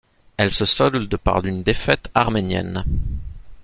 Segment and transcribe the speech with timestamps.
[0.35, 2.83] Elle se solde par une défaite arménienne.